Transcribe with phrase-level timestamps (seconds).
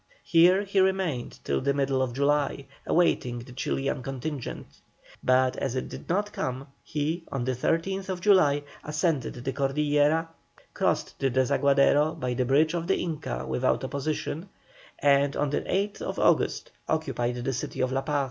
[0.23, 4.81] Here he remained till the middle of July, awaiting the Chilian contingent;
[5.23, 10.27] but as it did not come he, on the 13th July, ascended the Cordillera,
[10.73, 14.49] crossed the Desaguadero by the bridge of the Inca without opposition,
[14.97, 18.19] and on the 8th August occupied the city of La Paz.